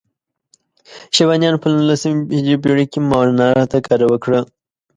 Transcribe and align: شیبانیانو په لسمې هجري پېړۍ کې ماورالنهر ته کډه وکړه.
شیبانیانو 1.15 1.61
په 1.63 1.67
لسمې 1.89 2.23
هجري 2.37 2.55
پېړۍ 2.63 2.85
کې 2.91 2.99
ماورالنهر 3.09 3.57
ته 3.71 3.77
کډه 3.87 4.05
وکړه. 4.09 4.39